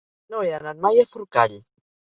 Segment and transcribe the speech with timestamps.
[0.35, 1.59] No he anat mai a Forcall.